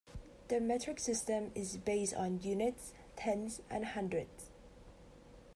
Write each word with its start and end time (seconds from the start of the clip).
The 0.47 0.59
metric 0.59 0.99
system 0.99 1.51
is 1.53 1.77
based 1.77 2.15
on 2.15 2.41
units, 2.41 2.91
tens 3.15 3.61
and 3.69 3.85
hundreds 3.85 4.49